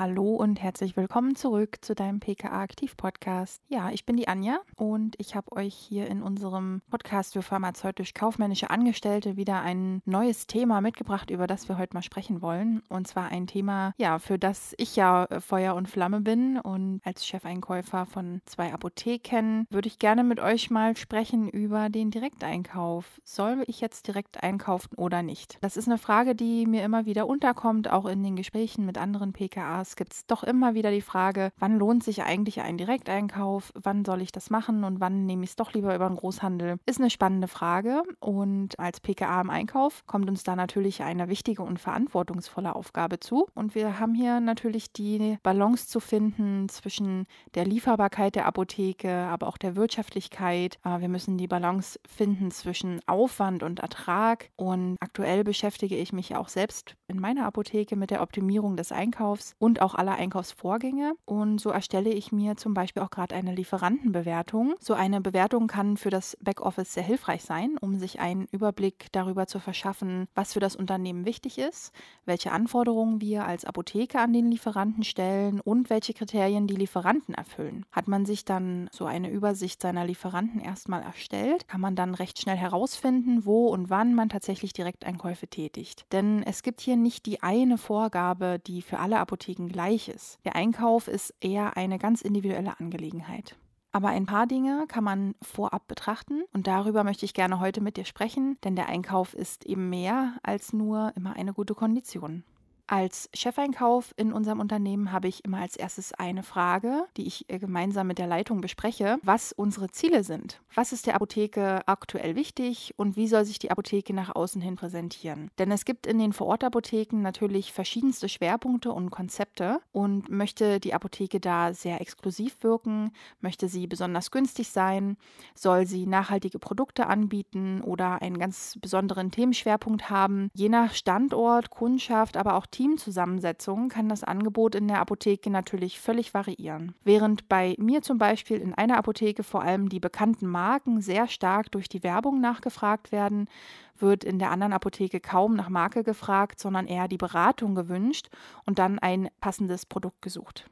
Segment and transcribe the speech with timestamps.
[0.00, 3.60] hallo und herzlich willkommen zurück zu deinem PKA Aktiv Podcast.
[3.68, 8.70] Ja, ich bin die Anja und ich habe euch hier in unserem Podcast für pharmazeutisch-kaufmännische
[8.70, 12.80] Angestellte wieder ein neues Thema mitgebracht, über das wir heute mal sprechen wollen.
[12.88, 17.26] Und zwar ein Thema, ja, für das ich ja Feuer und Flamme bin und als
[17.26, 23.20] Chefeinkäufer von zwei Apotheken würde ich gerne mit euch mal sprechen über den Direkteinkauf.
[23.22, 25.58] Soll ich jetzt direkt einkaufen oder nicht?
[25.60, 29.34] Das ist eine Frage, die mir immer wieder unterkommt, auch in den Gesprächen mit anderen
[29.34, 34.04] PKAs gibt es doch immer wieder die Frage, wann lohnt sich eigentlich ein Direkteinkauf, wann
[34.04, 34.84] soll ich das machen?
[34.84, 36.78] Und wann nehme ich es doch lieber über einen Großhandel?
[36.86, 38.02] Ist eine spannende Frage.
[38.20, 43.46] Und als PKA im Einkauf kommt uns da natürlich eine wichtige und verantwortungsvolle Aufgabe zu.
[43.54, 49.48] Und wir haben hier natürlich die Balance zu finden zwischen der Lieferbarkeit der Apotheke, aber
[49.48, 50.78] auch der Wirtschaftlichkeit.
[50.84, 54.50] Wir müssen die Balance finden zwischen Aufwand und Ertrag.
[54.56, 59.54] Und aktuell beschäftige ich mich auch selbst in meiner Apotheke mit der Optimierung des Einkaufs
[59.58, 61.14] und auch aller Einkaufsvorgänge.
[61.24, 64.74] Und so erstelle ich mir zum Beispiel auch gerade eine Lieferantenbewertung.
[64.80, 69.46] So eine Bewertung kann für das Backoffice sehr hilfreich sein, um sich einen Überblick darüber
[69.46, 71.92] zu verschaffen, was für das Unternehmen wichtig ist,
[72.24, 77.84] welche Anforderungen wir als Apotheke an den Lieferanten stellen und welche Kriterien die Lieferanten erfüllen.
[77.92, 82.40] Hat man sich dann so eine Übersicht seiner Lieferanten erstmal erstellt, kann man dann recht
[82.40, 86.04] schnell herausfinden, wo und wann man tatsächlich Direkteinkäufe tätigt.
[86.12, 90.38] Denn es gibt hier nicht die eine Vorgabe, die für alle Apotheken gleich ist.
[90.44, 93.56] Der Einkauf ist eher eine ganz individuelle Angelegenheit.
[93.92, 97.96] Aber ein paar Dinge kann man vorab betrachten und darüber möchte ich gerne heute mit
[97.96, 102.44] dir sprechen, denn der Einkauf ist eben mehr als nur immer eine gute Kondition.
[102.92, 107.60] Als Chefeinkauf in unserem Unternehmen habe ich immer als erstes eine Frage, die ich äh,
[107.60, 110.60] gemeinsam mit der Leitung bespreche, was unsere Ziele sind.
[110.74, 114.74] Was ist der Apotheke aktuell wichtig und wie soll sich die Apotheke nach außen hin
[114.74, 115.52] präsentieren?
[115.60, 121.38] Denn es gibt in den Vorortapotheken natürlich verschiedenste Schwerpunkte und Konzepte und möchte die Apotheke
[121.38, 125.16] da sehr exklusiv wirken, möchte sie besonders günstig sein,
[125.54, 130.50] soll sie nachhaltige Produkte anbieten oder einen ganz besonderen Themenschwerpunkt haben.
[130.54, 136.32] Je nach Standort, Kundschaft, aber auch Teamzusammensetzung kann das Angebot in der Apotheke natürlich völlig
[136.32, 136.94] variieren.
[137.04, 141.70] Während bei mir zum Beispiel in einer Apotheke vor allem die bekannten Marken sehr stark
[141.72, 143.50] durch die Werbung nachgefragt werden,
[143.98, 148.30] wird in der anderen Apotheke kaum nach Marke gefragt, sondern eher die Beratung gewünscht
[148.64, 150.70] und dann ein passendes Produkt gesucht.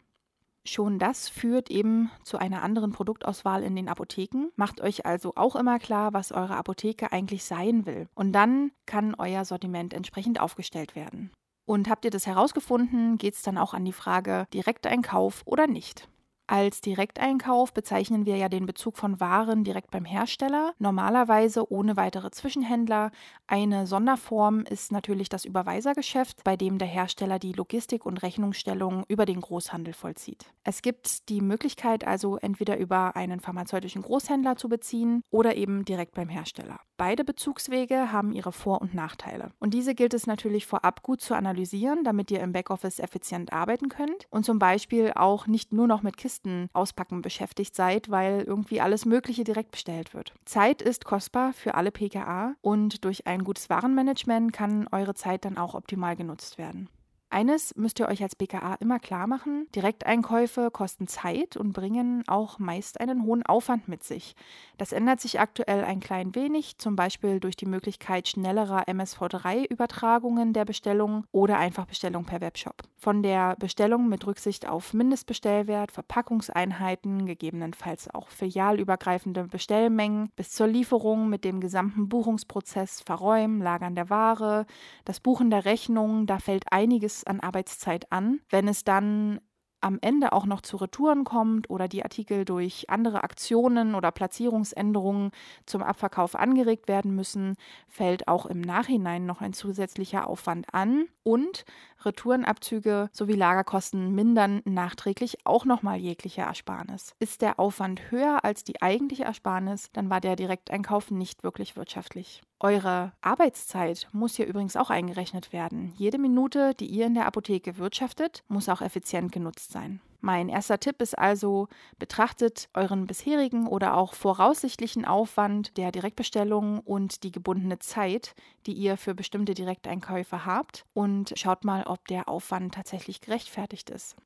[0.64, 4.48] Schon das führt eben zu einer anderen Produktauswahl in den Apotheken.
[4.56, 8.08] Macht euch also auch immer klar, was eure Apotheke eigentlich sein will.
[8.14, 11.30] Und dann kann euer Sortiment entsprechend aufgestellt werden.
[11.68, 16.08] Und habt ihr das herausgefunden, geht es dann auch an die Frage Direkteinkauf oder nicht.
[16.50, 22.30] Als Direkteinkauf bezeichnen wir ja den Bezug von Waren direkt beim Hersteller, normalerweise ohne weitere
[22.30, 23.10] Zwischenhändler.
[23.46, 29.26] Eine Sonderform ist natürlich das Überweisergeschäft, bei dem der Hersteller die Logistik und Rechnungsstellung über
[29.26, 30.46] den Großhandel vollzieht.
[30.64, 36.14] Es gibt die Möglichkeit also entweder über einen pharmazeutischen Großhändler zu beziehen oder eben direkt
[36.14, 36.80] beim Hersteller.
[36.96, 39.52] Beide Bezugswege haben ihre Vor- und Nachteile.
[39.60, 43.90] Und diese gilt es natürlich vorab gut zu analysieren, damit ihr im Backoffice effizient arbeiten
[43.90, 46.37] könnt und zum Beispiel auch nicht nur noch mit Kisten
[46.72, 50.34] auspacken beschäftigt seid, weil irgendwie alles Mögliche direkt bestellt wird.
[50.44, 55.58] Zeit ist kostbar für alle PKA und durch ein gutes Warenmanagement kann eure Zeit dann
[55.58, 56.88] auch optimal genutzt werden.
[57.30, 62.58] Eines müsst ihr euch als BKA immer klar machen, Direkteinkäufe kosten Zeit und bringen auch
[62.58, 64.34] meist einen hohen Aufwand mit sich.
[64.78, 70.64] Das ändert sich aktuell ein klein wenig, zum Beispiel durch die Möglichkeit schnellerer MSV3-Übertragungen der
[70.64, 72.82] Bestellung oder einfach Bestellung per Webshop.
[72.96, 81.28] Von der Bestellung mit Rücksicht auf Mindestbestellwert, Verpackungseinheiten, gegebenenfalls auch filialübergreifende Bestellmengen, bis zur Lieferung
[81.28, 84.66] mit dem gesamten Buchungsprozess, Verräumen, Lagern der Ware,
[85.04, 88.40] das Buchen der Rechnung, da fällt einiges an Arbeitszeit an.
[88.50, 89.40] Wenn es dann
[89.80, 95.30] am Ende auch noch zu Retouren kommt oder die Artikel durch andere Aktionen oder Platzierungsänderungen
[95.66, 97.56] zum Abverkauf angeregt werden müssen,
[97.86, 101.64] fällt auch im Nachhinein noch ein zusätzlicher Aufwand an und
[102.04, 107.14] Retourenabzüge sowie Lagerkosten mindern nachträglich auch nochmal jegliche Ersparnis.
[107.18, 112.42] Ist der Aufwand höher als die eigentliche Ersparnis, dann war der Direkteinkauf nicht wirklich wirtschaftlich.
[112.60, 115.92] Eure Arbeitszeit muss hier übrigens auch eingerechnet werden.
[115.96, 120.00] Jede Minute, die ihr in der Apotheke wirtschaftet, muss auch effizient genutzt sein.
[120.20, 121.68] Mein erster Tipp ist also,
[122.00, 128.34] betrachtet euren bisherigen oder auch voraussichtlichen Aufwand der Direktbestellung und die gebundene Zeit,
[128.66, 134.16] die ihr für bestimmte Direkteinkäufe habt und schaut mal, ob der Aufwand tatsächlich gerechtfertigt ist.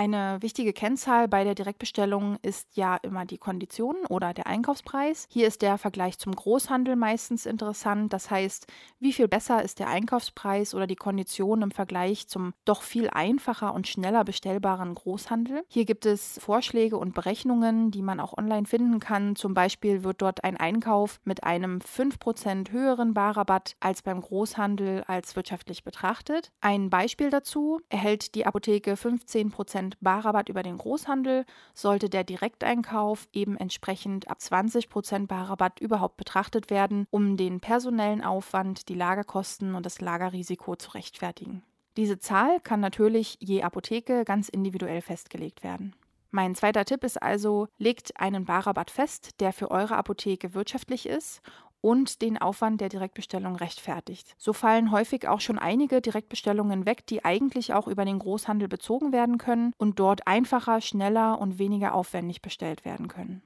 [0.00, 5.26] Eine wichtige Kennzahl bei der Direktbestellung ist ja immer die Kondition oder der Einkaufspreis.
[5.28, 8.10] Hier ist der Vergleich zum Großhandel meistens interessant.
[8.14, 8.66] Das heißt,
[8.98, 13.74] wie viel besser ist der Einkaufspreis oder die Kondition im Vergleich zum doch viel einfacher
[13.74, 15.64] und schneller bestellbaren Großhandel.
[15.68, 19.36] Hier gibt es Vorschläge und Berechnungen, die man auch online finden kann.
[19.36, 25.36] Zum Beispiel wird dort ein Einkauf mit einem 5% höheren Barrabatt als beim Großhandel als
[25.36, 26.52] wirtschaftlich betrachtet.
[26.62, 31.44] Ein Beispiel dazu erhält die Apotheke 15% Barrabatt über den Großhandel,
[31.74, 38.88] sollte der Direkteinkauf eben entsprechend ab 20% Barrabatt überhaupt betrachtet werden, um den personellen Aufwand,
[38.88, 41.62] die Lagerkosten und das Lagerrisiko zu rechtfertigen.
[41.96, 45.94] Diese Zahl kann natürlich je Apotheke ganz individuell festgelegt werden.
[46.32, 51.42] Mein zweiter Tipp ist also, legt einen Barrabatt fest, der für eure Apotheke wirtschaftlich ist
[51.80, 54.34] und den Aufwand der Direktbestellung rechtfertigt.
[54.38, 59.12] So fallen häufig auch schon einige Direktbestellungen weg, die eigentlich auch über den Großhandel bezogen
[59.12, 63.42] werden können und dort einfacher, schneller und weniger aufwendig bestellt werden können.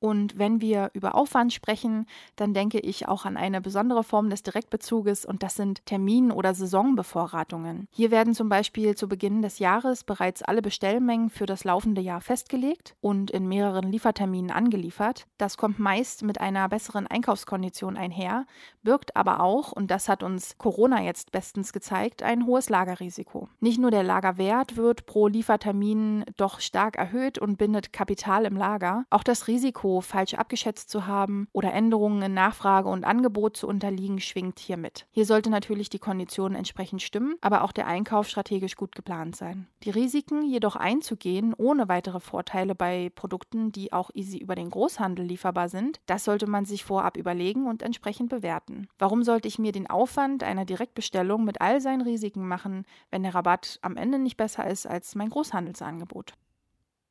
[0.00, 2.06] Und wenn wir über Aufwand sprechen,
[2.36, 6.54] dann denke ich auch an eine besondere Form des Direktbezuges und das sind Termin- oder
[6.54, 7.88] Saisonbevorratungen.
[7.90, 12.20] Hier werden zum Beispiel zu Beginn des Jahres bereits alle Bestellmengen für das laufende Jahr
[12.20, 15.26] festgelegt und in mehreren Lieferterminen angeliefert.
[15.36, 18.46] Das kommt meist mit einer besseren Einkaufskondition einher,
[18.82, 23.48] birgt aber auch, und das hat uns Corona jetzt bestens gezeigt, ein hohes Lagerrisiko.
[23.58, 29.04] Nicht nur der Lagerwert wird pro Liefertermin doch stark erhöht und bindet Kapital im Lager,
[29.10, 33.66] auch das Risiko Risiko falsch abgeschätzt zu haben oder Änderungen in Nachfrage und Angebot zu
[33.66, 35.06] unterliegen, schwingt hier mit.
[35.10, 39.66] Hier sollte natürlich die Kondition entsprechend stimmen, aber auch der Einkauf strategisch gut geplant sein.
[39.82, 45.24] Die Risiken jedoch einzugehen, ohne weitere Vorteile bei Produkten, die auch easy über den Großhandel
[45.24, 48.88] lieferbar sind, das sollte man sich vorab überlegen und entsprechend bewerten.
[48.98, 53.34] Warum sollte ich mir den Aufwand einer Direktbestellung mit all seinen Risiken machen, wenn der
[53.34, 56.34] Rabatt am Ende nicht besser ist als mein Großhandelsangebot?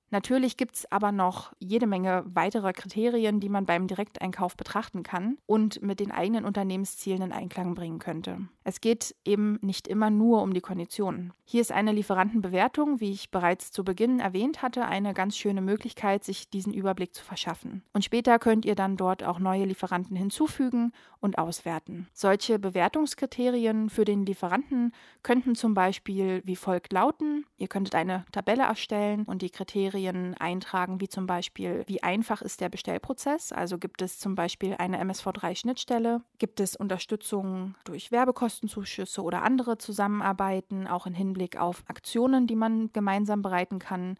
[0.10, 5.38] Natürlich gibt es aber noch jede Menge weiterer Kriterien, die man beim Direkteinkauf betrachten kann
[5.46, 8.48] und mit den eigenen Unternehmenszielen in Einklang bringen könnte.
[8.64, 11.34] Es geht eben nicht immer nur um die Konditionen.
[11.44, 16.24] Hier ist eine Lieferantenbewertung, wie ich bereits zu Beginn erwähnt hatte, eine ganz schöne Möglichkeit,
[16.24, 17.84] sich diesen Überblick zu verschaffen.
[17.94, 22.08] Und später könnt ihr dann dort auch neue Lieferanten hinzufügen und auswerten.
[22.14, 24.94] Solche Bewertungskriterien für den Lieferanten
[25.24, 27.46] könnten zum Beispiel wie folgt lauten.
[27.58, 32.42] Ihr könntet eine Tabelle erstellen und die Kriterien Kriterien eintragen, wie zum Beispiel, wie einfach
[32.44, 33.52] ist der Bestellprozess?
[33.52, 36.22] Also gibt es zum Beispiel eine MSV3-Schnittstelle?
[36.38, 42.92] Gibt es Unterstützung durch Werbekostenzuschüsse oder andere Zusammenarbeiten, auch im Hinblick auf Aktionen, die man
[42.94, 44.18] gemeinsam bereiten kann?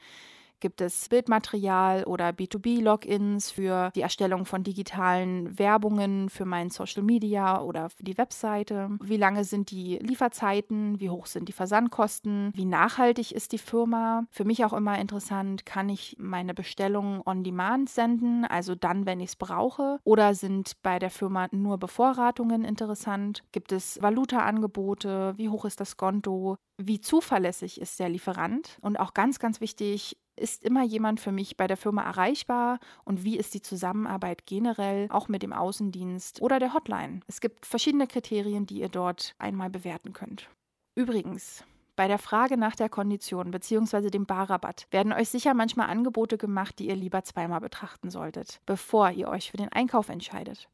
[0.60, 7.62] Gibt es Bildmaterial oder B2B-Logins für die Erstellung von digitalen Werbungen für meinen Social Media
[7.62, 8.90] oder für die Webseite?
[9.02, 11.00] Wie lange sind die Lieferzeiten?
[11.00, 12.52] Wie hoch sind die Versandkosten?
[12.56, 14.26] Wie nachhaltig ist die Firma?
[14.32, 19.20] Für mich auch immer interessant, kann ich meine Bestellungen on demand senden, also dann, wenn
[19.20, 20.00] ich es brauche?
[20.04, 23.44] Oder sind bei der Firma nur Bevorratungen interessant?
[23.52, 25.34] Gibt es Valuta-Angebote?
[25.38, 26.58] Wie hoch ist das Konto?
[26.78, 28.78] Wie zuverlässig ist der Lieferant?
[28.82, 33.24] Und auch ganz, ganz wichtig, ist immer jemand für mich bei der Firma erreichbar und
[33.24, 37.22] wie ist die Zusammenarbeit generell auch mit dem Außendienst oder der Hotline?
[37.28, 40.50] Es gibt verschiedene Kriterien, die ihr dort einmal bewerten könnt.
[40.96, 41.64] Übrigens,
[41.96, 44.12] bei der Frage nach der Kondition bzw.
[44.12, 49.10] dem Barrabatt werden euch sicher manchmal Angebote gemacht, die ihr lieber zweimal betrachten solltet, bevor
[49.10, 50.70] ihr euch für den Einkauf entscheidet.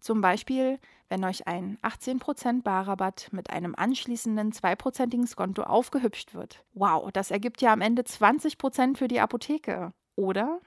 [0.00, 6.64] Zum Beispiel, wenn euch ein 18% Barrabatt mit einem anschließenden 2%igen Skonto aufgehübscht wird.
[6.72, 9.92] Wow, das ergibt ja am Ende 20% für die Apotheke.
[10.16, 10.60] Oder?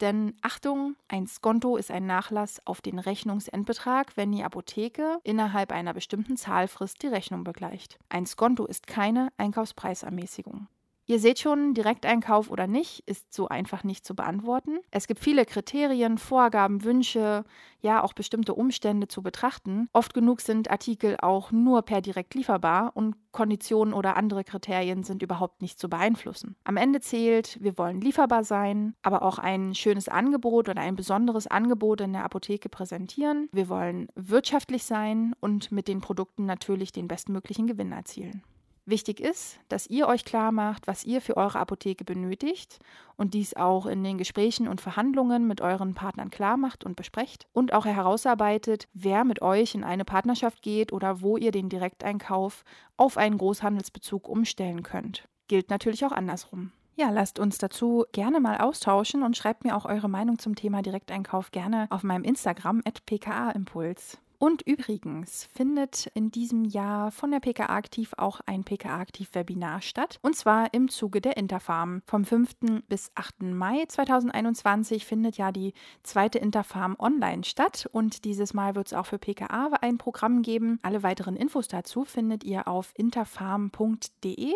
[0.00, 5.94] Denn Achtung, ein Skonto ist ein Nachlass auf den Rechnungsendbetrag, wenn die Apotheke innerhalb einer
[5.94, 7.98] bestimmten Zahlfrist die Rechnung begleicht.
[8.10, 10.68] Ein Skonto ist keine Einkaufspreisermäßigung.
[11.08, 14.80] Ihr seht schon, Direkteinkauf oder nicht ist so einfach nicht zu beantworten.
[14.90, 17.44] Es gibt viele Kriterien, Vorgaben, Wünsche,
[17.80, 19.88] ja auch bestimmte Umstände zu betrachten.
[19.92, 25.22] Oft genug sind Artikel auch nur per direkt lieferbar und Konditionen oder andere Kriterien sind
[25.22, 26.56] überhaupt nicht zu beeinflussen.
[26.64, 31.46] Am Ende zählt, wir wollen lieferbar sein, aber auch ein schönes Angebot oder ein besonderes
[31.46, 33.48] Angebot in der Apotheke präsentieren.
[33.52, 38.42] Wir wollen wirtschaftlich sein und mit den Produkten natürlich den bestmöglichen Gewinn erzielen.
[38.88, 42.78] Wichtig ist, dass ihr euch klar macht, was ihr für eure Apotheke benötigt
[43.16, 47.48] und dies auch in den Gesprächen und Verhandlungen mit euren Partnern klar macht und besprecht
[47.52, 52.62] und auch herausarbeitet, wer mit euch in eine Partnerschaft geht oder wo ihr den Direkteinkauf
[52.96, 55.28] auf einen Großhandelsbezug umstellen könnt.
[55.48, 56.70] Gilt natürlich auch andersrum.
[56.94, 60.82] Ja, lasst uns dazu gerne mal austauschen und schreibt mir auch eure Meinung zum Thema
[60.82, 64.18] Direkteinkauf gerne auf meinem Instagram at pkaimpuls.
[64.38, 69.80] Und übrigens findet in diesem Jahr von der PKA Aktiv auch ein PKA Aktiv Webinar
[69.80, 70.18] statt.
[70.22, 72.02] Und zwar im Zuge der Interfarm.
[72.06, 72.82] Vom 5.
[72.88, 73.42] bis 8.
[73.42, 77.88] Mai 2021 findet ja die zweite Interfarm online statt.
[77.92, 80.78] Und dieses Mal wird es auch für PKA ein Programm geben.
[80.82, 84.52] Alle weiteren Infos dazu findet ihr auf interfarm.de.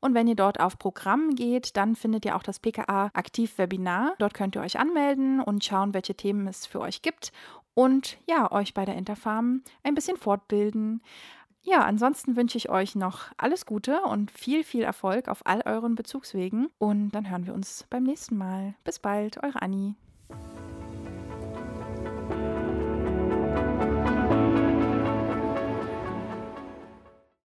[0.00, 4.14] Und wenn ihr dort auf Programm geht, dann findet ihr auch das PKA Aktiv Webinar.
[4.18, 7.32] Dort könnt ihr euch anmelden und schauen, welche Themen es für euch gibt
[7.74, 11.02] und ja, euch bei der Interfarm ein bisschen fortbilden.
[11.62, 15.96] Ja, ansonsten wünsche ich euch noch alles Gute und viel, viel Erfolg auf all euren
[15.96, 16.68] Bezugswegen.
[16.78, 18.74] Und dann hören wir uns beim nächsten Mal.
[18.84, 19.96] Bis bald, eure Anni.